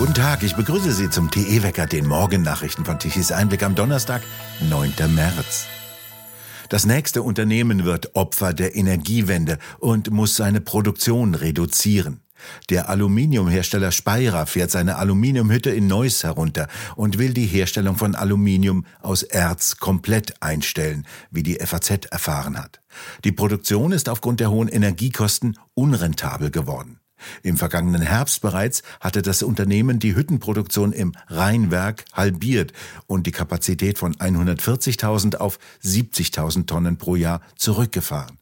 Guten 0.00 0.14
Tag, 0.14 0.42
ich 0.42 0.56
begrüße 0.56 0.92
Sie 0.92 1.10
zum 1.10 1.30
TE-Wecker, 1.30 1.84
den 1.84 2.06
Morgennachrichten 2.06 2.86
von 2.86 2.98
Tichys 2.98 3.32
Einblick 3.32 3.62
am 3.62 3.74
Donnerstag, 3.74 4.22
9. 4.70 4.94
März. 5.14 5.66
Das 6.70 6.86
nächste 6.86 7.20
Unternehmen 7.22 7.84
wird 7.84 8.16
Opfer 8.16 8.54
der 8.54 8.74
Energiewende 8.76 9.58
und 9.78 10.10
muss 10.10 10.36
seine 10.36 10.62
Produktion 10.62 11.34
reduzieren. 11.34 12.22
Der 12.70 12.88
Aluminiumhersteller 12.88 13.92
Speyer 13.92 14.46
fährt 14.46 14.70
seine 14.70 14.96
Aluminiumhütte 14.96 15.68
in 15.68 15.86
Neuss 15.86 16.24
herunter 16.24 16.68
und 16.96 17.18
will 17.18 17.34
die 17.34 17.44
Herstellung 17.44 17.96
von 17.96 18.14
Aluminium 18.14 18.86
aus 19.02 19.22
Erz 19.22 19.76
komplett 19.76 20.42
einstellen, 20.42 21.06
wie 21.30 21.42
die 21.42 21.56
FAZ 21.56 22.06
erfahren 22.10 22.56
hat. 22.56 22.80
Die 23.24 23.32
Produktion 23.32 23.92
ist 23.92 24.08
aufgrund 24.08 24.40
der 24.40 24.50
hohen 24.50 24.68
Energiekosten 24.68 25.58
unrentabel 25.74 26.50
geworden. 26.50 27.00
Im 27.42 27.56
vergangenen 27.56 28.02
Herbst 28.02 28.40
bereits 28.40 28.82
hatte 29.00 29.22
das 29.22 29.42
Unternehmen 29.42 29.98
die 29.98 30.14
Hüttenproduktion 30.14 30.92
im 30.92 31.12
Rheinwerk 31.28 32.04
halbiert 32.12 32.72
und 33.06 33.26
die 33.26 33.32
Kapazität 33.32 33.98
von 33.98 34.14
140.000 34.14 35.36
auf 35.36 35.58
70.000 35.84 36.66
Tonnen 36.66 36.96
pro 36.96 37.16
Jahr 37.16 37.40
zurückgefahren. 37.56 38.38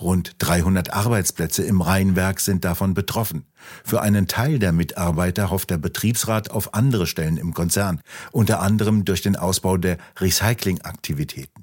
Rund 0.00 0.36
300 0.38 0.92
Arbeitsplätze 0.92 1.62
im 1.62 1.80
Rheinwerk 1.80 2.40
sind 2.40 2.64
davon 2.64 2.94
betroffen. 2.94 3.44
Für 3.84 4.00
einen 4.00 4.26
Teil 4.26 4.58
der 4.58 4.72
Mitarbeiter 4.72 5.50
hofft 5.50 5.70
der 5.70 5.78
Betriebsrat 5.78 6.50
auf 6.50 6.74
andere 6.74 7.06
Stellen 7.06 7.36
im 7.36 7.54
Konzern, 7.54 8.00
unter 8.32 8.60
anderem 8.60 9.04
durch 9.04 9.22
den 9.22 9.36
Ausbau 9.36 9.76
der 9.76 9.98
Recyclingaktivitäten. 10.18 11.57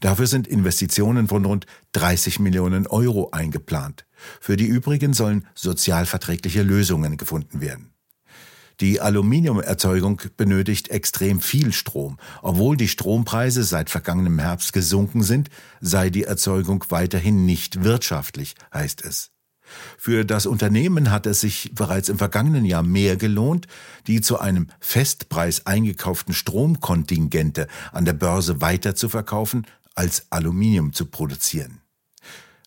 Dafür 0.00 0.26
sind 0.26 0.46
Investitionen 0.46 1.28
von 1.28 1.44
rund 1.44 1.66
30 1.92 2.38
Millionen 2.38 2.86
Euro 2.86 3.30
eingeplant. 3.30 4.06
Für 4.40 4.56
die 4.56 4.66
übrigen 4.66 5.12
sollen 5.12 5.46
sozialverträgliche 5.54 6.62
Lösungen 6.62 7.16
gefunden 7.16 7.60
werden. 7.60 7.92
Die 8.80 9.00
Aluminiumerzeugung 9.00 10.22
benötigt 10.36 10.88
extrem 10.88 11.40
viel 11.40 11.72
Strom. 11.72 12.16
Obwohl 12.42 12.76
die 12.76 12.86
Strompreise 12.86 13.64
seit 13.64 13.90
vergangenem 13.90 14.38
Herbst 14.38 14.72
gesunken 14.72 15.22
sind, 15.22 15.50
sei 15.80 16.10
die 16.10 16.24
Erzeugung 16.24 16.84
weiterhin 16.88 17.44
nicht 17.44 17.82
wirtschaftlich, 17.82 18.54
heißt 18.72 19.04
es. 19.04 19.32
Für 19.96 20.24
das 20.24 20.46
Unternehmen 20.46 21.10
hat 21.10 21.26
es 21.26 21.40
sich 21.40 21.72
bereits 21.74 22.08
im 22.08 22.18
vergangenen 22.18 22.64
Jahr 22.64 22.82
mehr 22.82 23.16
gelohnt, 23.16 23.66
die 24.06 24.20
zu 24.20 24.38
einem 24.38 24.68
Festpreis 24.80 25.66
eingekauften 25.66 26.34
Stromkontingente 26.34 27.66
an 27.92 28.04
der 28.04 28.12
Börse 28.12 28.60
weiter 28.60 28.94
zu 28.94 29.08
verkaufen, 29.08 29.66
als 29.94 30.26
Aluminium 30.30 30.92
zu 30.92 31.06
produzieren. 31.06 31.80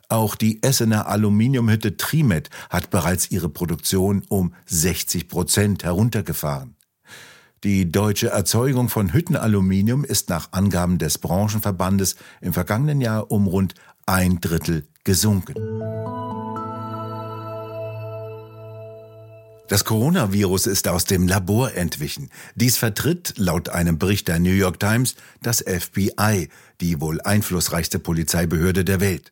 Auch 0.10 0.36
die 0.36 0.62
Essener 0.62 1.08
Aluminiumhütte 1.08 1.96
Trimet 1.96 2.50
hat 2.70 2.90
bereits 2.90 3.32
ihre 3.32 3.48
Produktion 3.48 4.24
um 4.28 4.54
60 4.66 5.30
Prozent 5.30 5.86
heruntergefahren. 5.86 6.76
Die 7.64 7.92
deutsche 7.92 8.30
Erzeugung 8.30 8.90
von 8.90 9.14
Hüttenaluminium 9.14 10.04
ist 10.04 10.30
nach 10.30 10.52
Angaben 10.52 10.98
des 10.98 11.20
Branchenverbandes 11.20 12.16
im 12.42 12.54
vergangenen 12.54 13.00
Jahr 13.00 13.32
um 13.32 13.48
rund 13.48 13.76
ein 14.06 14.42
Drittel 14.42 14.88
gesunken. 15.04 15.54
Das 19.72 19.86
Coronavirus 19.86 20.68
ist 20.68 20.90
aus 20.90 21.06
dem 21.06 21.30
Labor 21.30 21.74
entwichen. 21.76 22.30
Dies 22.56 22.76
vertritt 22.76 23.36
laut 23.38 23.70
einem 23.70 23.98
Bericht 23.98 24.28
der 24.28 24.38
New 24.38 24.50
York 24.52 24.82
Times 24.82 25.16
das 25.42 25.64
FBI, 25.66 26.50
die 26.82 27.00
wohl 27.00 27.22
einflussreichste 27.22 27.98
Polizeibehörde 27.98 28.84
der 28.84 29.00
Welt. 29.00 29.32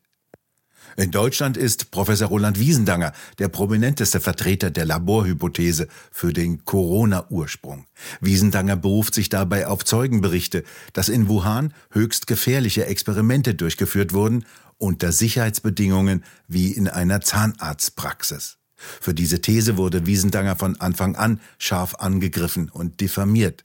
In 0.96 1.10
Deutschland 1.10 1.58
ist 1.58 1.90
Professor 1.90 2.28
Roland 2.28 2.58
Wiesendanger 2.58 3.12
der 3.38 3.48
prominenteste 3.48 4.18
Vertreter 4.18 4.70
der 4.70 4.86
Laborhypothese 4.86 5.88
für 6.10 6.32
den 6.32 6.64
Corona-Ursprung. 6.64 7.84
Wiesendanger 8.22 8.76
beruft 8.76 9.12
sich 9.12 9.28
dabei 9.28 9.66
auf 9.66 9.84
Zeugenberichte, 9.84 10.64
dass 10.94 11.10
in 11.10 11.28
Wuhan 11.28 11.74
höchst 11.90 12.26
gefährliche 12.26 12.86
Experimente 12.86 13.54
durchgeführt 13.54 14.14
wurden 14.14 14.46
unter 14.78 15.12
Sicherheitsbedingungen 15.12 16.24
wie 16.48 16.72
in 16.72 16.88
einer 16.88 17.20
Zahnarztpraxis. 17.20 18.56
Für 19.00 19.14
diese 19.14 19.40
These 19.40 19.76
wurde 19.76 20.06
Wiesendanger 20.06 20.56
von 20.56 20.80
Anfang 20.80 21.16
an 21.16 21.40
scharf 21.58 21.96
angegriffen 21.96 22.68
und 22.70 23.00
diffamiert. 23.00 23.64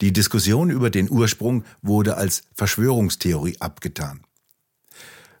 Die 0.00 0.12
Diskussion 0.12 0.70
über 0.70 0.90
den 0.90 1.10
Ursprung 1.10 1.64
wurde 1.82 2.16
als 2.16 2.42
Verschwörungstheorie 2.54 3.56
abgetan. 3.60 4.20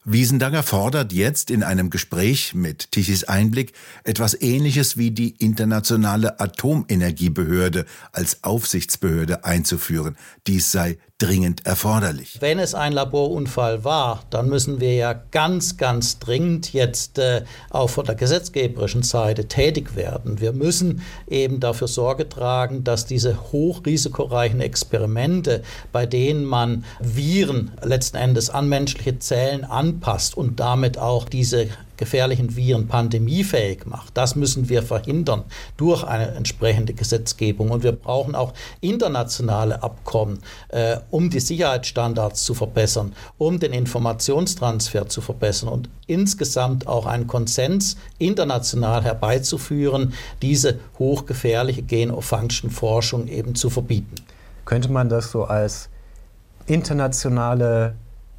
Wiesendanger 0.08 0.62
fordert 0.62 1.12
jetzt 1.12 1.50
in 1.50 1.64
einem 1.64 1.90
Gespräch 1.90 2.54
mit 2.54 2.92
Tichys 2.92 3.24
Einblick 3.24 3.72
etwas 4.04 4.40
Ähnliches 4.40 4.96
wie 4.96 5.10
die 5.10 5.30
Internationale 5.30 6.38
Atomenergiebehörde 6.38 7.86
als 8.12 8.44
Aufsichtsbehörde 8.44 9.44
einzuführen. 9.44 10.16
Dies 10.46 10.70
sei 10.70 10.98
dringend 11.18 11.64
erforderlich. 11.64 12.38
Wenn 12.40 12.58
es 12.58 12.74
ein 12.74 12.92
Laborunfall 12.92 13.84
war, 13.84 14.24
dann 14.28 14.50
müssen 14.50 14.80
wir 14.80 14.94
ja 14.94 15.14
ganz, 15.14 15.78
ganz 15.78 16.18
dringend 16.18 16.74
jetzt 16.74 17.18
äh, 17.18 17.44
auch 17.70 17.88
von 17.88 18.04
der 18.04 18.16
gesetzgeberischen 18.16 19.02
Seite 19.02 19.48
tätig 19.48 19.96
werden. 19.96 20.40
Wir 20.40 20.52
müssen 20.52 21.00
eben 21.26 21.58
dafür 21.58 21.88
Sorge 21.88 22.28
tragen, 22.28 22.84
dass 22.84 23.06
diese 23.06 23.50
hochrisikoreichen 23.50 24.60
Experimente, 24.60 25.62
bei 25.90 26.04
denen 26.04 26.44
man 26.44 26.84
Viren 27.00 27.70
letzten 27.82 28.18
Endes 28.18 28.50
an 28.50 28.68
menschliche 28.68 29.18
Zellen 29.18 29.64
anpasst 29.64 30.36
und 30.36 30.60
damit 30.60 30.98
auch 30.98 31.30
diese 31.30 31.68
gefährlichen 31.96 32.56
Viren 32.56 32.88
pandemiefähig 32.88 33.86
macht. 33.86 34.16
Das 34.16 34.36
müssen 34.36 34.68
wir 34.68 34.82
verhindern 34.82 35.44
durch 35.76 36.04
eine 36.04 36.28
entsprechende 36.32 36.94
Gesetzgebung. 36.94 37.70
Und 37.70 37.82
wir 37.82 37.92
brauchen 37.92 38.34
auch 38.34 38.52
internationale 38.80 39.82
Abkommen, 39.82 40.38
äh, 40.68 40.98
um 41.10 41.30
die 41.30 41.40
Sicherheitsstandards 41.40 42.44
zu 42.44 42.54
verbessern, 42.54 43.12
um 43.38 43.58
den 43.58 43.72
Informationstransfer 43.72 45.08
zu 45.08 45.20
verbessern 45.20 45.68
und 45.68 45.88
insgesamt 46.06 46.86
auch 46.86 47.06
einen 47.06 47.26
Konsens 47.26 47.96
international 48.18 49.04
herbeizuführen, 49.04 50.14
diese 50.42 50.78
hochgefährliche 50.98 51.82
Gain-of-Function-Forschung 51.82 53.28
eben 53.28 53.54
zu 53.54 53.70
verbieten. 53.70 54.14
Könnte 54.64 54.90
man 54.90 55.08
das 55.08 55.30
so 55.30 55.44
als 55.44 55.88
internationale 56.66 57.94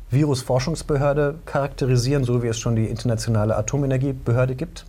Virusforschungsbehörde 0.09 1.39
charakterisieren, 1.45 2.23
so 2.23 2.41
wie 2.41 2.47
es 2.47 2.59
schon 2.59 2.75
die 2.75 2.85
Internationale 2.85 3.57
Atomenergiebehörde 3.57 4.55
gibt? 4.55 4.85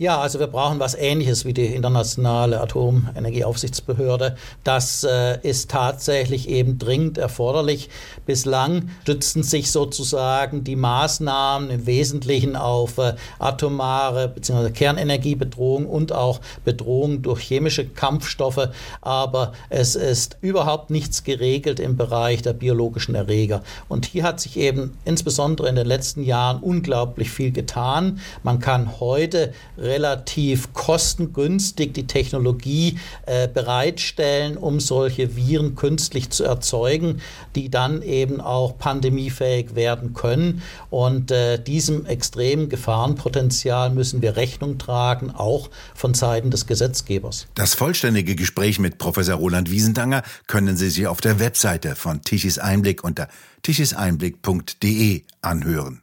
Ja, 0.00 0.20
also 0.20 0.38
wir 0.38 0.46
brauchen 0.46 0.78
was 0.78 0.94
Ähnliches 0.94 1.44
wie 1.44 1.52
die 1.52 1.66
internationale 1.66 2.60
Atomenergieaufsichtsbehörde. 2.60 4.36
Das 4.62 5.02
äh, 5.02 5.40
ist 5.42 5.72
tatsächlich 5.72 6.48
eben 6.48 6.78
dringend 6.78 7.18
erforderlich. 7.18 7.90
Bislang 8.24 8.90
stützen 9.02 9.42
sich 9.42 9.72
sozusagen 9.72 10.62
die 10.62 10.76
Maßnahmen 10.76 11.70
im 11.70 11.86
Wesentlichen 11.86 12.54
auf 12.54 12.98
äh, 12.98 13.14
atomare 13.40 14.28
bzw. 14.28 14.70
Kernenergiebedrohung 14.70 15.86
und 15.86 16.12
auch 16.12 16.40
Bedrohung 16.64 17.22
durch 17.22 17.40
chemische 17.40 17.84
Kampfstoffe. 17.84 18.68
Aber 19.00 19.50
es 19.68 19.96
ist 19.96 20.36
überhaupt 20.42 20.90
nichts 20.90 21.24
geregelt 21.24 21.80
im 21.80 21.96
Bereich 21.96 22.42
der 22.42 22.52
biologischen 22.52 23.16
Erreger. 23.16 23.64
Und 23.88 24.06
hier 24.06 24.22
hat 24.22 24.38
sich 24.38 24.58
eben 24.58 24.96
insbesondere 25.04 25.68
in 25.68 25.74
den 25.74 25.88
letzten 25.88 26.22
Jahren 26.22 26.62
unglaublich 26.62 27.32
viel 27.32 27.50
getan. 27.50 28.20
Man 28.44 28.60
kann 28.60 29.00
heute 29.00 29.52
relativ 29.88 30.72
kostengünstig 30.72 31.94
die 31.94 32.06
Technologie 32.06 32.98
äh, 33.26 33.48
bereitstellen, 33.48 34.56
um 34.56 34.80
solche 34.80 35.34
Viren 35.34 35.74
künstlich 35.74 36.30
zu 36.30 36.44
erzeugen, 36.44 37.20
die 37.56 37.70
dann 37.70 38.02
eben 38.02 38.40
auch 38.40 38.78
pandemiefähig 38.78 39.74
werden 39.74 40.14
können. 40.14 40.62
Und 40.90 41.30
äh, 41.30 41.58
diesem 41.62 42.06
extremen 42.06 42.68
Gefahrenpotenzial 42.68 43.90
müssen 43.90 44.22
wir 44.22 44.36
Rechnung 44.36 44.78
tragen, 44.78 45.30
auch 45.30 45.70
von 45.94 46.14
Seiten 46.14 46.50
des 46.50 46.66
Gesetzgebers. 46.66 47.46
Das 47.54 47.74
vollständige 47.74 48.36
Gespräch 48.36 48.78
mit 48.78 48.98
Professor 48.98 49.36
Roland 49.36 49.70
Wiesendanger 49.70 50.22
können 50.46 50.76
Sie 50.76 50.90
sich 50.90 51.06
auf 51.06 51.20
der 51.20 51.40
Webseite 51.40 51.96
von 51.96 52.22
Tischis 52.22 52.58
Einblick 52.58 53.02
unter 53.02 53.28
tischiseinblick.de 53.62 55.22
anhören. 55.42 56.02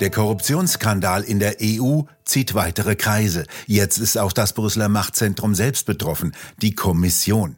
Der 0.00 0.10
Korruptionsskandal 0.10 1.22
in 1.24 1.40
der 1.40 1.56
EU 1.62 2.02
zieht 2.24 2.54
weitere 2.54 2.96
Kreise. 2.96 3.44
Jetzt 3.66 3.98
ist 3.98 4.16
auch 4.16 4.32
das 4.32 4.54
Brüsseler 4.54 4.88
Machtzentrum 4.88 5.54
selbst 5.54 5.84
betroffen, 5.84 6.34
die 6.62 6.74
Kommission. 6.74 7.56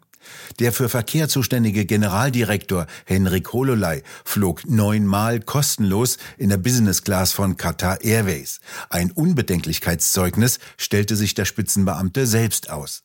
Der 0.59 0.73
für 0.73 0.89
Verkehr 0.89 1.29
zuständige 1.29 1.85
Generaldirektor 1.85 2.89
Henrik 3.05 3.53
Hololei 3.53 4.03
flog 4.25 4.69
neunmal 4.69 5.39
kostenlos 5.39 6.19
in 6.37 6.49
der 6.49 6.57
Business 6.57 7.03
Class 7.03 7.33
von 7.33 7.57
Qatar 7.57 8.03
Airways. 8.03 8.59
Ein 8.91 9.13
Unbedenklichkeitszeugnis 9.13 10.59
stellte 10.77 11.15
sich 11.15 11.35
der 11.35 11.45
Spitzenbeamte 11.45 12.27
selbst 12.27 12.71
aus. 12.71 13.05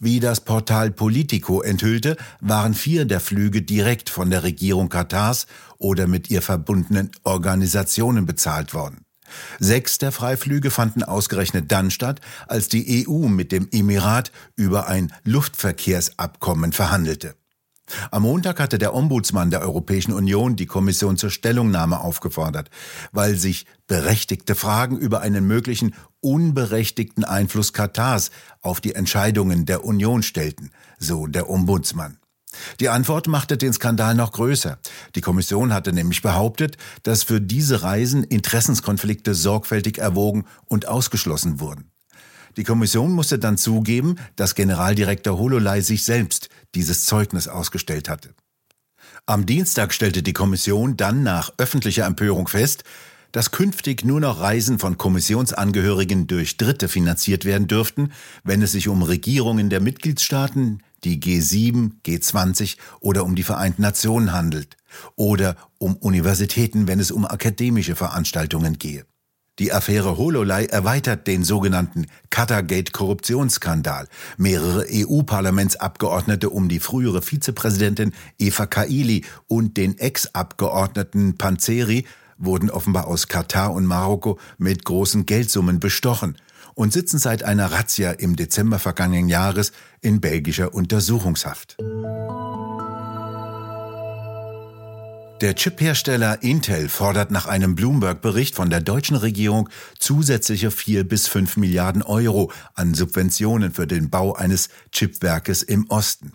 Wie 0.00 0.20
das 0.20 0.40
Portal 0.40 0.90
Politico 0.90 1.62
enthüllte, 1.62 2.16
waren 2.40 2.74
vier 2.74 3.04
der 3.04 3.20
Flüge 3.20 3.62
direkt 3.62 4.10
von 4.10 4.30
der 4.30 4.42
Regierung 4.42 4.88
Katars 4.88 5.46
oder 5.78 6.06
mit 6.06 6.30
ihr 6.30 6.42
verbundenen 6.42 7.10
Organisationen 7.24 8.26
bezahlt 8.26 8.74
worden. 8.74 9.04
Sechs 9.58 9.98
der 9.98 10.12
Freiflüge 10.12 10.70
fanden 10.70 11.02
ausgerechnet 11.02 11.72
dann 11.72 11.90
statt, 11.90 12.20
als 12.46 12.68
die 12.68 13.06
EU 13.08 13.26
mit 13.28 13.52
dem 13.52 13.68
Emirat 13.72 14.32
über 14.56 14.86
ein 14.86 15.12
Luftverkehrsabkommen 15.24 16.72
verhandelte. 16.72 17.34
Am 18.10 18.22
Montag 18.22 18.60
hatte 18.60 18.78
der 18.78 18.94
Ombudsmann 18.94 19.50
der 19.50 19.60
Europäischen 19.60 20.12
Union 20.12 20.56
die 20.56 20.66
Kommission 20.66 21.16
zur 21.16 21.30
Stellungnahme 21.30 22.00
aufgefordert, 22.00 22.70
weil 23.12 23.36
sich 23.36 23.66
berechtigte 23.86 24.54
Fragen 24.54 24.96
über 24.96 25.20
einen 25.20 25.46
möglichen 25.46 25.94
unberechtigten 26.20 27.24
Einfluss 27.24 27.72
Katars 27.72 28.30
auf 28.62 28.80
die 28.80 28.94
Entscheidungen 28.94 29.66
der 29.66 29.84
Union 29.84 30.22
stellten, 30.22 30.70
so 30.98 31.26
der 31.26 31.50
Ombudsmann. 31.50 32.18
Die 32.80 32.88
Antwort 32.88 33.26
machte 33.26 33.56
den 33.56 33.72
Skandal 33.72 34.14
noch 34.14 34.32
größer. 34.32 34.78
Die 35.14 35.20
Kommission 35.20 35.72
hatte 35.74 35.92
nämlich 35.92 36.22
behauptet, 36.22 36.76
dass 37.02 37.24
für 37.24 37.40
diese 37.40 37.82
Reisen 37.82 38.22
Interessenskonflikte 38.22 39.34
sorgfältig 39.34 39.98
erwogen 39.98 40.44
und 40.66 40.86
ausgeschlossen 40.86 41.60
wurden. 41.60 41.90
Die 42.56 42.64
Kommission 42.64 43.12
musste 43.12 43.38
dann 43.38 43.58
zugeben, 43.58 44.16
dass 44.36 44.54
Generaldirektor 44.54 45.38
Hololei 45.38 45.80
sich 45.80 46.04
selbst 46.04 46.48
dieses 46.74 47.04
Zeugnis 47.06 47.48
ausgestellt 47.48 48.08
hatte. 48.08 48.34
Am 49.26 49.46
Dienstag 49.46 49.92
stellte 49.92 50.22
die 50.22 50.32
Kommission 50.32 50.96
dann 50.96 51.22
nach 51.22 51.52
öffentlicher 51.58 52.04
Empörung 52.04 52.46
fest, 52.46 52.84
dass 53.32 53.50
künftig 53.50 54.04
nur 54.04 54.20
noch 54.20 54.38
Reisen 54.38 54.78
von 54.78 54.96
Kommissionsangehörigen 54.96 56.28
durch 56.28 56.56
Dritte 56.56 56.88
finanziert 56.88 57.44
werden 57.44 57.66
dürften, 57.66 58.12
wenn 58.44 58.62
es 58.62 58.72
sich 58.72 58.86
um 58.86 59.02
Regierungen 59.02 59.70
der 59.70 59.80
Mitgliedstaaten, 59.80 60.82
die 61.02 61.20
G7, 61.20 61.92
G20 62.06 62.76
oder 63.00 63.24
um 63.24 63.34
die 63.34 63.42
Vereinten 63.42 63.82
Nationen 63.82 64.32
handelt, 64.32 64.76
oder 65.16 65.56
um 65.78 65.96
Universitäten, 65.96 66.86
wenn 66.86 67.00
es 67.00 67.10
um 67.10 67.26
akademische 67.26 67.96
Veranstaltungen 67.96 68.78
gehe. 68.78 69.04
Die 69.60 69.72
Affäre 69.72 70.18
Hololei 70.18 70.64
erweitert 70.64 71.28
den 71.28 71.44
sogenannten 71.44 72.06
Qatargate-Korruptionsskandal. 72.30 74.08
Mehrere 74.36 74.84
EU-Parlamentsabgeordnete 74.90 76.50
um 76.50 76.68
die 76.68 76.80
frühere 76.80 77.22
Vizepräsidentin 77.22 78.14
Eva 78.36 78.66
Kaili 78.66 79.24
und 79.46 79.76
den 79.76 79.96
Ex-Abgeordneten 79.96 81.38
Panzeri 81.38 82.04
wurden 82.36 82.68
offenbar 82.68 83.06
aus 83.06 83.28
Katar 83.28 83.72
und 83.72 83.86
Marokko 83.86 84.40
mit 84.58 84.84
großen 84.84 85.24
Geldsummen 85.24 85.78
bestochen 85.78 86.36
und 86.74 86.92
sitzen 86.92 87.18
seit 87.18 87.44
einer 87.44 87.70
Razzia 87.70 88.10
im 88.10 88.34
Dezember 88.34 88.80
vergangenen 88.80 89.28
Jahres 89.28 89.70
in 90.00 90.20
belgischer 90.20 90.74
Untersuchungshaft. 90.74 91.76
Der 95.40 95.56
Chiphersteller 95.56 96.42
Intel 96.44 96.88
fordert 96.88 97.32
nach 97.32 97.46
einem 97.46 97.74
Bloomberg-Bericht 97.74 98.54
von 98.54 98.70
der 98.70 98.80
deutschen 98.80 99.16
Regierung 99.16 99.68
zusätzliche 99.98 100.70
4 100.70 101.02
bis 101.08 101.26
5 101.26 101.56
Milliarden 101.56 102.02
Euro 102.02 102.52
an 102.74 102.94
Subventionen 102.94 103.72
für 103.72 103.88
den 103.88 104.10
Bau 104.10 104.34
eines 104.34 104.68
Chipwerkes 104.92 105.64
im 105.64 105.90
Osten. 105.90 106.34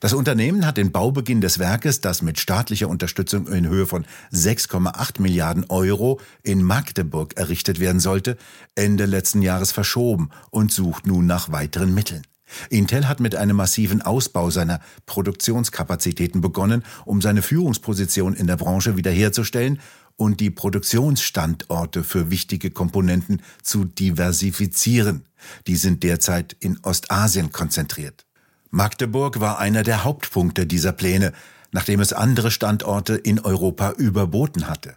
Das 0.00 0.14
Unternehmen 0.14 0.64
hat 0.64 0.78
den 0.78 0.90
Baubeginn 0.90 1.42
des 1.42 1.58
Werkes, 1.58 2.00
das 2.00 2.22
mit 2.22 2.40
staatlicher 2.40 2.88
Unterstützung 2.88 3.46
in 3.46 3.68
Höhe 3.68 3.86
von 3.86 4.06
6,8 4.32 5.20
Milliarden 5.20 5.66
Euro 5.68 6.18
in 6.42 6.62
Magdeburg 6.62 7.36
errichtet 7.36 7.78
werden 7.78 8.00
sollte, 8.00 8.38
Ende 8.74 9.04
letzten 9.04 9.42
Jahres 9.42 9.70
verschoben 9.70 10.30
und 10.48 10.72
sucht 10.72 11.06
nun 11.06 11.26
nach 11.26 11.52
weiteren 11.52 11.92
Mitteln. 11.92 12.22
Intel 12.68 13.08
hat 13.08 13.20
mit 13.20 13.36
einem 13.36 13.56
massiven 13.56 14.02
Ausbau 14.02 14.50
seiner 14.50 14.80
Produktionskapazitäten 15.06 16.40
begonnen, 16.40 16.84
um 17.04 17.20
seine 17.20 17.42
Führungsposition 17.42 18.34
in 18.34 18.46
der 18.46 18.56
Branche 18.56 18.96
wiederherzustellen 18.96 19.80
und 20.16 20.40
die 20.40 20.50
Produktionsstandorte 20.50 22.04
für 22.04 22.30
wichtige 22.30 22.70
Komponenten 22.70 23.42
zu 23.62 23.84
diversifizieren. 23.84 25.24
Die 25.66 25.76
sind 25.76 26.02
derzeit 26.02 26.56
in 26.60 26.78
Ostasien 26.82 27.52
konzentriert. 27.52 28.26
Magdeburg 28.70 29.40
war 29.40 29.58
einer 29.58 29.82
der 29.82 30.04
Hauptpunkte 30.04 30.66
dieser 30.66 30.92
Pläne, 30.92 31.32
nachdem 31.72 32.00
es 32.00 32.12
andere 32.12 32.50
Standorte 32.50 33.14
in 33.14 33.40
Europa 33.40 33.92
überboten 33.92 34.68
hatte. 34.68 34.96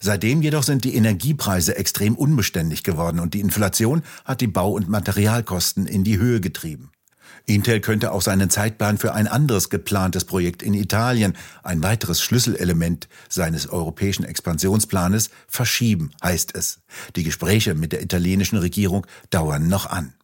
Seitdem 0.00 0.42
jedoch 0.42 0.62
sind 0.62 0.84
die 0.84 0.94
Energiepreise 0.94 1.76
extrem 1.76 2.14
unbeständig 2.14 2.82
geworden 2.82 3.20
und 3.20 3.34
die 3.34 3.40
Inflation 3.40 4.02
hat 4.24 4.40
die 4.40 4.46
Bau- 4.46 4.72
und 4.72 4.88
Materialkosten 4.88 5.86
in 5.86 6.04
die 6.04 6.18
Höhe 6.18 6.40
getrieben. 6.40 6.90
Intel 7.46 7.80
könnte 7.80 8.12
auch 8.12 8.22
seinen 8.22 8.50
Zeitplan 8.50 8.98
für 8.98 9.14
ein 9.14 9.26
anderes 9.26 9.70
geplantes 9.70 10.24
Projekt 10.24 10.62
in 10.62 10.74
Italien, 10.74 11.36
ein 11.62 11.82
weiteres 11.82 12.22
Schlüsselelement 12.22 13.08
seines 13.28 13.68
europäischen 13.68 14.24
Expansionsplanes, 14.24 15.30
verschieben, 15.48 16.10
heißt 16.22 16.54
es. 16.54 16.80
Die 17.16 17.24
Gespräche 17.24 17.74
mit 17.74 17.92
der 17.92 18.02
italienischen 18.02 18.58
Regierung 18.58 19.06
dauern 19.30 19.68
noch 19.68 19.86
an. 19.86 20.14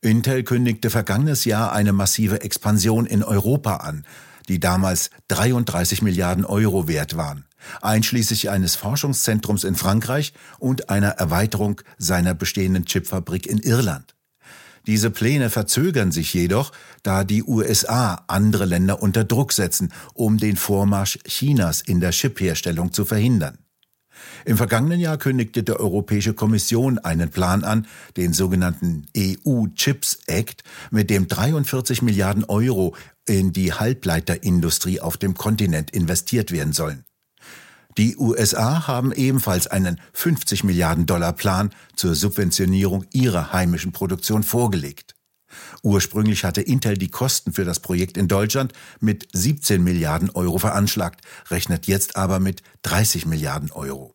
Intel 0.00 0.42
kündigte 0.42 0.90
vergangenes 0.90 1.46
Jahr 1.46 1.72
eine 1.72 1.94
massive 1.94 2.42
Expansion 2.42 3.06
in 3.06 3.22
Europa 3.22 3.76
an, 3.76 4.04
die 4.48 4.60
damals 4.60 5.10
33 5.28 6.02
Milliarden 6.02 6.44
Euro 6.44 6.88
wert 6.88 7.16
waren 7.16 7.44
einschließlich 7.82 8.50
eines 8.50 8.76
Forschungszentrums 8.76 9.64
in 9.64 9.74
Frankreich 9.74 10.32
und 10.58 10.90
einer 10.90 11.10
Erweiterung 11.10 11.80
seiner 11.98 12.34
bestehenden 12.34 12.84
Chipfabrik 12.84 13.46
in 13.46 13.58
Irland. 13.58 14.14
Diese 14.86 15.10
Pläne 15.10 15.48
verzögern 15.48 16.12
sich 16.12 16.34
jedoch, 16.34 16.72
da 17.02 17.24
die 17.24 17.42
USA 17.42 18.24
andere 18.26 18.66
Länder 18.66 19.02
unter 19.02 19.24
Druck 19.24 19.52
setzen, 19.54 19.92
um 20.12 20.36
den 20.36 20.56
Vormarsch 20.56 21.18
Chinas 21.26 21.80
in 21.80 22.00
der 22.00 22.10
Chipherstellung 22.10 22.92
zu 22.92 23.06
verhindern. 23.06 23.58
Im 24.44 24.56
vergangenen 24.56 25.00
Jahr 25.00 25.16
kündigte 25.16 25.62
die 25.62 25.72
Europäische 25.72 26.34
Kommission 26.34 26.98
einen 26.98 27.30
Plan 27.30 27.64
an, 27.64 27.86
den 28.16 28.32
sogenannten 28.32 29.06
EU 29.16 29.66
Chips 29.74 30.18
Act, 30.26 30.62
mit 30.90 31.10
dem 31.10 31.28
43 31.28 32.02
Milliarden 32.02 32.44
Euro 32.44 32.94
in 33.26 33.52
die 33.52 33.72
Halbleiterindustrie 33.72 35.00
auf 35.00 35.16
dem 35.16 35.34
Kontinent 35.34 35.90
investiert 35.90 36.52
werden 36.52 36.72
sollen. 36.72 37.04
Die 37.96 38.16
USA 38.16 38.88
haben 38.88 39.12
ebenfalls 39.12 39.68
einen 39.68 40.00
50 40.12 40.64
Milliarden 40.64 41.06
Dollar 41.06 41.32
Plan 41.32 41.70
zur 41.94 42.14
Subventionierung 42.14 43.04
ihrer 43.12 43.52
heimischen 43.52 43.92
Produktion 43.92 44.42
vorgelegt. 44.42 45.13
Ursprünglich 45.82 46.44
hatte 46.44 46.60
Intel 46.60 46.96
die 46.96 47.08
Kosten 47.08 47.52
für 47.52 47.64
das 47.64 47.80
Projekt 47.80 48.16
in 48.16 48.28
Deutschland 48.28 48.72
mit 49.00 49.28
17 49.32 49.82
Milliarden 49.82 50.30
Euro 50.30 50.58
veranschlagt, 50.58 51.24
rechnet 51.50 51.86
jetzt 51.86 52.16
aber 52.16 52.40
mit 52.40 52.62
30 52.82 53.26
Milliarden 53.26 53.70
Euro. 53.72 54.14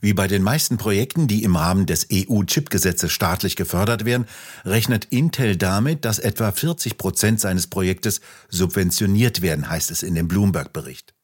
Wie 0.00 0.14
bei 0.14 0.28
den 0.28 0.42
meisten 0.42 0.76
Projekten, 0.76 1.26
die 1.26 1.42
im 1.42 1.56
Rahmen 1.56 1.86
des 1.86 2.06
EU-Chip-Gesetzes 2.12 3.10
staatlich 3.10 3.56
gefördert 3.56 4.04
werden, 4.04 4.26
rechnet 4.64 5.06
Intel 5.06 5.56
damit, 5.56 6.04
dass 6.04 6.20
etwa 6.20 6.52
40 6.52 6.98
Prozent 6.98 7.40
seines 7.40 7.66
Projektes 7.66 8.20
subventioniert 8.48 9.42
werden, 9.42 9.68
heißt 9.68 9.90
es 9.90 10.04
in 10.04 10.14
dem 10.14 10.28
Bloomberg-Bericht. 10.28 11.17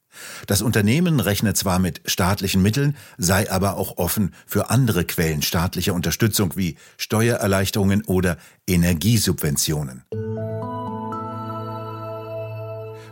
Das 0.47 0.62
Unternehmen 0.62 1.21
rechnet 1.21 1.56
zwar 1.56 1.78
mit 1.78 2.00
staatlichen 2.06 2.62
Mitteln, 2.62 2.97
sei 3.18 3.50
aber 3.50 3.76
auch 3.76 3.99
offen 3.99 4.35
für 4.47 4.71
andere 4.71 5.04
Quellen 5.04 5.42
staatlicher 5.42 5.94
Unterstützung 5.94 6.56
wie 6.56 6.76
Steuererleichterungen 6.97 8.04
oder 8.04 8.37
Energiesubventionen. 8.66 10.04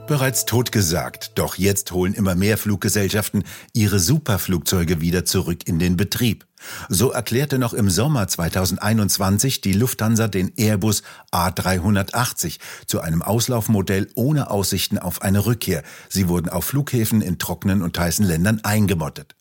Bereits 0.07 0.45
totgesagt, 0.47 1.33
doch 1.37 1.57
jetzt 1.57 1.93
holen 1.93 2.13
immer 2.13 2.35
mehr 2.35 2.59
Fluggesellschaften 2.59 3.45
ihre 3.73 4.01
Superflugzeuge 4.01 5.01
wieder 5.01 5.25
zurück 5.25 5.67
in 5.67 5.79
den 5.79 5.97
Betrieb. 5.97 6.45
So 6.89 7.11
erklärte 7.11 7.59
noch 7.59 7.73
im 7.73 7.89
Sommer 7.89 8.29
2021 8.29 9.61
die 9.61 9.73
Lufthansa 9.73 10.29
den 10.29 10.53
Airbus 10.57 11.03
A380 11.33 12.59
zu 12.87 13.01
einem 13.01 13.23
Auslaufmodell 13.23 14.09
ohne 14.15 14.51
Aussichten 14.51 14.99
auf 14.99 15.23
eine 15.23 15.47
Rückkehr. 15.47 15.83
Sie 16.09 16.29
wurden 16.29 16.49
auf 16.49 16.65
Flughäfen 16.65 17.23
in 17.23 17.39
trockenen 17.39 17.83
und 17.83 17.99
heißen 17.99 18.27
Ländern 18.27 18.61
eingemottet. 18.65 19.35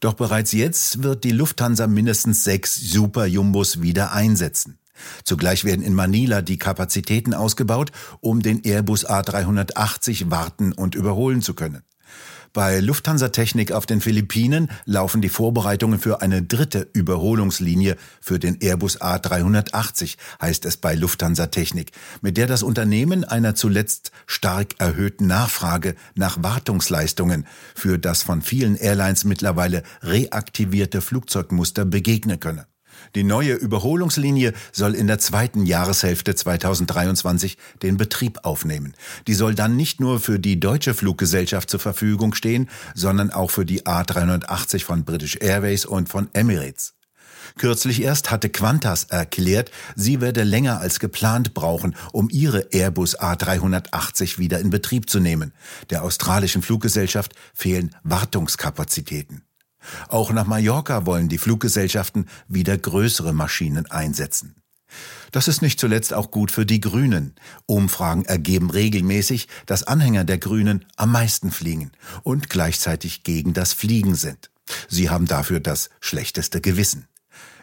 Doch 0.00 0.14
bereits 0.14 0.52
jetzt 0.52 1.02
wird 1.02 1.24
die 1.24 1.32
Lufthansa 1.32 1.86
mindestens 1.86 2.44
sechs 2.44 2.74
Super-Jumbos 2.74 3.82
wieder 3.82 4.12
einsetzen. 4.12 4.78
Zugleich 5.24 5.64
werden 5.64 5.84
in 5.84 5.94
Manila 5.94 6.42
die 6.42 6.58
Kapazitäten 6.58 7.34
ausgebaut, 7.34 7.92
um 8.20 8.42
den 8.42 8.64
Airbus 8.64 9.06
A380 9.06 10.30
warten 10.30 10.72
und 10.72 10.94
überholen 10.94 11.42
zu 11.42 11.54
können. 11.54 11.82
Bei 12.56 12.80
Lufthansa 12.80 13.28
Technik 13.28 13.70
auf 13.70 13.84
den 13.84 14.00
Philippinen 14.00 14.70
laufen 14.86 15.20
die 15.20 15.28
Vorbereitungen 15.28 15.98
für 15.98 16.22
eine 16.22 16.42
dritte 16.42 16.88
Überholungslinie 16.94 17.98
für 18.22 18.38
den 18.38 18.56
Airbus 18.62 18.98
A380, 18.98 20.16
heißt 20.40 20.64
es 20.64 20.78
bei 20.78 20.94
Lufthansa 20.94 21.48
Technik, 21.48 21.92
mit 22.22 22.38
der 22.38 22.46
das 22.46 22.62
Unternehmen 22.62 23.24
einer 23.24 23.54
zuletzt 23.54 24.10
stark 24.26 24.68
erhöhten 24.78 25.26
Nachfrage 25.26 25.96
nach 26.14 26.42
Wartungsleistungen 26.42 27.46
für 27.74 27.98
das 27.98 28.22
von 28.22 28.40
vielen 28.40 28.76
Airlines 28.76 29.24
mittlerweile 29.24 29.82
reaktivierte 30.00 31.02
Flugzeugmuster 31.02 31.84
begegnen 31.84 32.40
könne. 32.40 32.66
Die 33.14 33.24
neue 33.24 33.54
Überholungslinie 33.54 34.52
soll 34.72 34.94
in 34.94 35.06
der 35.06 35.18
zweiten 35.18 35.66
Jahreshälfte 35.66 36.34
2023 36.34 37.56
den 37.82 37.96
Betrieb 37.96 38.40
aufnehmen. 38.44 38.94
Die 39.26 39.34
soll 39.34 39.54
dann 39.54 39.76
nicht 39.76 40.00
nur 40.00 40.20
für 40.20 40.38
die 40.38 40.60
deutsche 40.60 40.94
Fluggesellschaft 40.94 41.70
zur 41.70 41.80
Verfügung 41.80 42.34
stehen, 42.34 42.68
sondern 42.94 43.30
auch 43.30 43.50
für 43.50 43.64
die 43.64 43.82
A380 43.82 44.84
von 44.84 45.04
British 45.04 45.36
Airways 45.40 45.86
und 45.86 46.08
von 46.08 46.28
Emirates. 46.32 46.96
Kürzlich 47.58 48.02
erst 48.02 48.30
hatte 48.30 48.50
Qantas 48.50 49.04
erklärt, 49.04 49.70
sie 49.94 50.20
werde 50.20 50.42
länger 50.42 50.80
als 50.80 51.00
geplant 51.00 51.54
brauchen, 51.54 51.96
um 52.12 52.28
ihre 52.30 52.72
Airbus 52.72 53.18
A380 53.18 54.38
wieder 54.38 54.58
in 54.60 54.70
Betrieb 54.70 55.08
zu 55.08 55.20
nehmen. 55.20 55.52
Der 55.90 56.02
australischen 56.02 56.62
Fluggesellschaft 56.62 57.34
fehlen 57.54 57.94
Wartungskapazitäten. 58.02 59.45
Auch 60.08 60.32
nach 60.32 60.46
Mallorca 60.46 61.06
wollen 61.06 61.28
die 61.28 61.38
Fluggesellschaften 61.38 62.26
wieder 62.48 62.76
größere 62.76 63.32
Maschinen 63.32 63.86
einsetzen. 63.90 64.54
Das 65.32 65.48
ist 65.48 65.62
nicht 65.62 65.80
zuletzt 65.80 66.14
auch 66.14 66.30
gut 66.30 66.50
für 66.50 66.64
die 66.64 66.80
Grünen. 66.80 67.34
Umfragen 67.66 68.24
ergeben 68.24 68.70
regelmäßig, 68.70 69.48
dass 69.66 69.82
Anhänger 69.82 70.24
der 70.24 70.38
Grünen 70.38 70.84
am 70.96 71.12
meisten 71.12 71.50
fliegen 71.50 71.92
und 72.22 72.48
gleichzeitig 72.48 73.22
gegen 73.22 73.52
das 73.52 73.72
Fliegen 73.72 74.14
sind. 74.14 74.50
Sie 74.88 75.10
haben 75.10 75.26
dafür 75.26 75.60
das 75.60 75.90
schlechteste 76.00 76.60
Gewissen. 76.60 77.06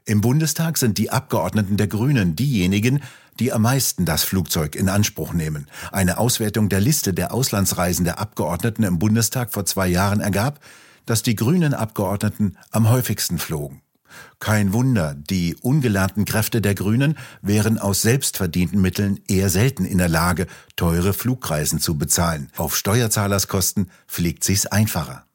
Im 0.05 0.21
Bundestag 0.21 0.77
sind 0.77 0.97
die 0.97 1.11
Abgeordneten 1.11 1.77
der 1.77 1.87
Grünen 1.87 2.35
diejenigen, 2.35 3.01
die 3.39 3.53
am 3.53 3.63
meisten 3.63 4.05
das 4.05 4.23
Flugzeug 4.23 4.75
in 4.75 4.89
Anspruch 4.89 5.33
nehmen. 5.33 5.67
Eine 5.91 6.17
Auswertung 6.17 6.69
der 6.69 6.81
Liste 6.81 7.13
der 7.13 7.33
Auslandsreisen 7.33 8.05
der 8.05 8.19
Abgeordneten 8.19 8.83
im 8.83 8.99
Bundestag 8.99 9.51
vor 9.51 9.65
zwei 9.65 9.87
Jahren 9.87 10.19
ergab, 10.19 10.59
dass 11.05 11.23
die 11.23 11.35
grünen 11.35 11.73
Abgeordneten 11.73 12.57
am 12.71 12.89
häufigsten 12.89 13.37
flogen. 13.37 13.81
Kein 14.39 14.73
Wunder, 14.73 15.15
die 15.15 15.55
ungelernten 15.61 16.25
Kräfte 16.25 16.61
der 16.61 16.75
Grünen 16.75 17.17
wären 17.41 17.77
aus 17.77 18.01
selbstverdienten 18.01 18.81
Mitteln 18.81 19.19
eher 19.27 19.49
selten 19.49 19.85
in 19.85 19.97
der 19.97 20.09
Lage, 20.09 20.47
teure 20.75 21.13
Flugreisen 21.13 21.79
zu 21.79 21.97
bezahlen. 21.97 22.49
Auf 22.57 22.75
Steuerzahlerskosten 22.75 23.89
fliegt 24.07 24.43
sich's 24.43 24.65
einfacher. 24.65 25.25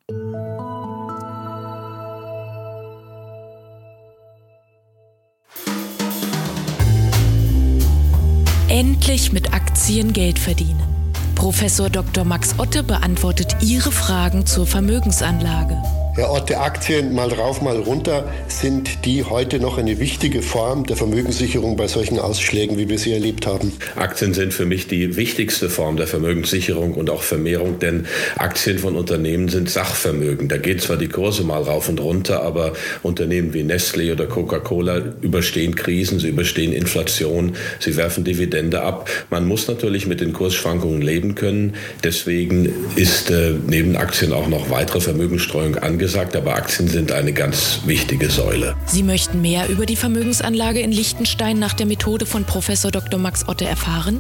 Endlich 8.69 9.33
mit 9.33 9.55
Aktien 9.55 10.13
Geld 10.13 10.39
verdienen. 10.39 10.98
Professor 11.39 11.89
Dr. 11.89 12.25
Max 12.25 12.59
Otte 12.59 12.83
beantwortet 12.83 13.59
Ihre 13.61 13.93
Fragen 13.93 14.45
zur 14.45 14.67
Vermögensanlage. 14.67 15.81
Herr 16.19 16.33
Otte, 16.33 16.59
Aktien 16.59 17.15
mal 17.15 17.33
rauf, 17.33 17.63
mal 17.63 17.77
runter, 17.77 18.29
sind 18.49 19.05
die 19.05 19.23
heute 19.23 19.61
noch 19.61 19.79
eine 19.79 20.01
wichtige 20.01 20.43
Form 20.43 20.85
der 20.85 20.97
Vermögenssicherung 20.97 21.77
bei 21.77 21.87
solchen 21.87 22.19
Ausschlägen, 22.19 22.77
wie 22.77 22.89
wir 22.89 22.99
sie 22.99 23.13
erlebt 23.13 23.47
haben? 23.47 23.71
Aktien 23.95 24.35
sind 24.35 24.53
für 24.53 24.67
mich 24.67 24.89
die 24.89 25.15
wichtigste 25.15 25.71
Form 25.71 25.97
der 25.97 26.09
Vermögenssicherung 26.09 26.95
und 26.95 27.09
auch 27.09 27.23
Vermehrung, 27.23 27.79
denn 27.79 28.07
Aktien 28.37 28.81
von 28.81 28.97
Unternehmen 28.97 29.49
sind 29.49 29.71
Sachvermögen. 29.71 30.49
Da 30.49 30.57
geht 30.57 30.83
zwar 30.83 30.97
die 30.97 31.07
Kurse 31.07 31.45
mal 31.45 31.63
rauf 31.63 31.89
und 31.89 32.01
runter, 32.01 32.43
aber 32.43 32.73
Unternehmen 33.05 33.55
wie 33.55 33.63
Nestle 33.63 34.13
oder 34.13 34.27
Coca-Cola 34.27 35.15
überstehen 35.21 35.77
Krisen, 35.77 36.19
sie 36.19 36.31
überstehen 36.31 36.73
Inflation, 36.73 37.55
sie 37.79 37.97
werfen 37.97 38.25
Dividende 38.25 38.83
ab. 38.83 39.09
Man 39.31 39.47
muss 39.47 39.69
natürlich 39.69 40.09
mit 40.09 40.21
den 40.21 40.33
Kursschwankungen 40.33 41.01
leben 41.01 41.37
können. 41.37 41.75
Deswegen 42.03 42.75
ist 42.97 43.31
äh, 43.31 43.55
neben 43.69 43.95
Aktien 43.95 44.33
auch 44.33 44.49
noch 44.49 44.69
weitere 44.69 45.01
Vermögensstreuung 45.01 45.77
angesagt 45.77 46.08
gesagt, 46.09 46.35
aber 46.37 46.55
Aktien 46.55 46.89
sind 46.89 47.13
eine 47.13 47.35
ganz 47.35 47.81
wichtige 47.85 48.31
Säule. 48.31 48.75
Sie 48.87 49.03
möchten 49.03 49.43
mehr 49.43 49.69
über 49.69 49.85
die 49.85 49.95
Vermögensanlage 49.95 50.81
in 50.81 50.91
Liechtenstein 50.91 51.59
nach 51.59 51.75
der 51.75 51.85
Methode 51.85 52.25
von 52.25 52.45
Professor 52.45 52.91
Dr. 52.91 53.21
Max 53.21 53.47
Otte 53.47 53.67
erfahren? 53.67 54.19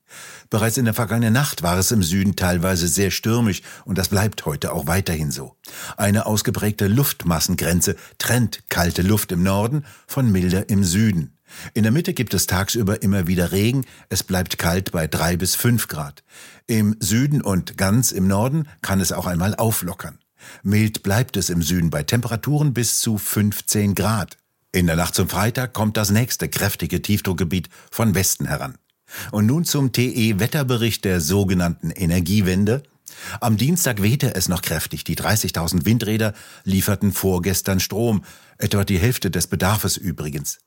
Bereits 0.49 0.77
in 0.77 0.85
der 0.85 0.95
vergangenen 0.95 1.33
Nacht 1.33 1.63
war 1.63 1.79
es 1.79 1.91
im 1.91 2.03
Süden 2.03 2.37
teilweise 2.37 2.87
sehr 2.87 3.11
stürmisch 3.11 3.63
und 3.85 3.99
das 3.99 4.09
bleibt 4.09 4.47
heute 4.47 4.73
auch 4.73 4.87
weiterhin 4.87 5.31
so. 5.31 5.57
Eine 5.97 6.27
ausgeprägte 6.27 6.87
Luftmassengrenze 6.87 7.97
trennt 8.19 8.63
kalte 8.69 9.03
Luft 9.03 9.33
im 9.33 9.43
Norden 9.43 9.85
von 10.07 10.31
milder 10.31 10.69
im 10.69 10.85
Süden. 10.85 11.33
In 11.75 11.83
der 11.83 11.93
Mitte 11.93 12.13
gibt 12.13 12.35
es 12.35 12.47
tagsüber 12.47 13.03
immer 13.03 13.27
wieder 13.27 13.53
Regen, 13.53 13.85
es 14.09 14.23
bleibt 14.23 14.59
kalt 14.59 14.93
bei 14.93 15.07
drei 15.07 15.37
bis 15.37 15.55
fünf 15.55 15.89
Grad. 15.89 16.23
Im 16.67 16.97
Süden 17.01 17.41
und 17.41 17.77
ganz 17.77 18.13
im 18.13 18.27
Norden 18.27 18.69
kann 18.83 19.01
es 19.01 19.13
auch 19.13 19.27
einmal 19.27 19.55
auflockern. 19.55 20.19
Mild 20.63 21.03
bleibt 21.03 21.37
es 21.37 21.51
im 21.51 21.63
Süden 21.63 21.91
bei 21.91 22.03
Temperaturen 22.03 22.75
bis 22.75 23.01
zu 23.01 23.19
15 23.19 23.95
Grad. 23.95 24.37
In 24.73 24.87
der 24.87 24.97
Nacht 24.97 25.15
zum 25.15 25.29
Freitag 25.29 25.73
kommt 25.73 25.97
das 25.97 26.11
nächste 26.11 26.49
kräftige 26.49 27.01
Tiefdruckgebiet 27.01 27.69
von 27.91 28.15
Westen 28.15 28.47
heran. 28.47 28.77
Und 29.31 29.47
nun 29.47 29.65
zum 29.65 29.93
TE-Wetterbericht 29.93 31.05
der 31.05 31.21
sogenannten 31.21 31.91
Energiewende. 31.91 32.83
Am 33.41 33.57
Dienstag 33.57 34.03
wehte 34.03 34.35
es 34.35 34.49
noch 34.49 34.63
kräftig. 34.63 35.05
Die 35.05 35.17
30.000 35.17 35.85
Windräder 35.85 36.35
lieferten 36.65 37.13
vorgestern 37.13 37.81
Strom, 37.81 38.25
etwa 38.59 38.85
die 38.85 38.99
Hälfte 38.99 39.31
des 39.31 39.47
Bedarfes 39.47 39.97
übrigens. 39.97 40.59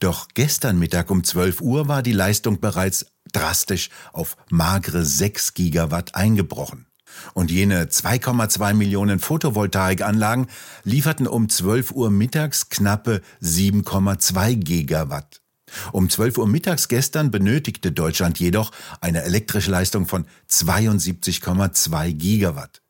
Doch 0.00 0.28
gestern 0.34 0.78
Mittag 0.78 1.10
um 1.10 1.22
12 1.22 1.60
Uhr 1.60 1.86
war 1.88 2.02
die 2.02 2.12
Leistung 2.12 2.60
bereits 2.60 3.06
drastisch 3.32 3.90
auf 4.12 4.36
magere 4.50 5.04
6 5.04 5.54
Gigawatt 5.54 6.14
eingebrochen. 6.14 6.86
Und 7.34 7.50
jene 7.50 7.84
2,2 7.84 8.74
Millionen 8.74 9.18
Photovoltaikanlagen 9.18 10.46
lieferten 10.84 11.26
um 11.26 11.48
12 11.48 11.92
Uhr 11.92 12.10
mittags 12.10 12.68
knappe 12.68 13.22
7,2 13.42 14.56
Gigawatt. 14.56 15.40
Um 15.92 16.08
12 16.08 16.38
Uhr 16.38 16.46
mittags 16.46 16.88
gestern 16.88 17.30
benötigte 17.30 17.92
Deutschland 17.92 18.38
jedoch 18.38 18.72
eine 19.00 19.22
elektrische 19.22 19.70
Leistung 19.70 20.06
von 20.06 20.26
72,2 20.50 22.12
Gigawatt. 22.12 22.82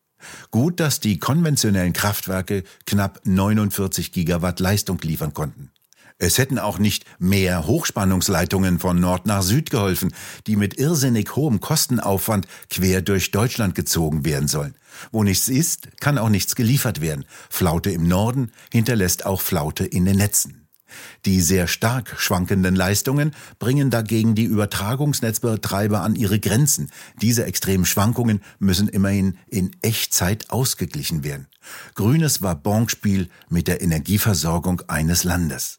Gut, 0.50 0.80
dass 0.80 1.00
die 1.00 1.18
konventionellen 1.18 1.92
Kraftwerke 1.92 2.64
knapp 2.86 3.20
49 3.24 4.12
Gigawatt 4.12 4.60
Leistung 4.60 4.98
liefern 5.02 5.34
konnten. 5.34 5.70
Es 6.18 6.38
hätten 6.38 6.58
auch 6.58 6.78
nicht 6.78 7.04
mehr 7.18 7.66
Hochspannungsleitungen 7.66 8.78
von 8.78 9.00
Nord 9.00 9.26
nach 9.26 9.42
Süd 9.42 9.70
geholfen, 9.70 10.14
die 10.46 10.56
mit 10.56 10.78
irrsinnig 10.78 11.34
hohem 11.36 11.60
Kostenaufwand 11.60 12.46
quer 12.70 13.02
durch 13.02 13.30
Deutschland 13.30 13.74
gezogen 13.74 14.24
werden 14.24 14.48
sollen. 14.48 14.74
Wo 15.10 15.22
nichts 15.22 15.48
ist, 15.48 15.88
kann 16.00 16.18
auch 16.18 16.28
nichts 16.28 16.54
geliefert 16.54 17.00
werden. 17.00 17.24
Flaute 17.50 17.90
im 17.90 18.06
Norden 18.06 18.52
hinterlässt 18.70 19.26
auch 19.26 19.40
Flaute 19.40 19.84
in 19.84 20.04
den 20.04 20.16
Netzen. 20.16 20.62
Die 21.24 21.40
sehr 21.40 21.68
stark 21.68 22.16
schwankenden 22.18 22.74
Leistungen 22.74 23.32
bringen 23.58 23.90
dagegen 23.90 24.34
die 24.34 24.44
Übertragungsnetzbetreiber 24.44 26.00
an 26.00 26.14
ihre 26.14 26.38
Grenzen. 26.38 26.90
Diese 27.20 27.44
extremen 27.44 27.84
Schwankungen 27.84 28.42
müssen 28.58 28.88
immerhin 28.88 29.38
in 29.48 29.70
Echtzeit 29.82 30.50
ausgeglichen 30.50 31.24
werden. 31.24 31.46
Grünes 31.94 32.42
war 32.42 32.56
Bonspiel 32.56 33.28
mit 33.48 33.68
der 33.68 33.82
Energieversorgung 33.82 34.82
eines 34.88 35.24
Landes. 35.24 35.78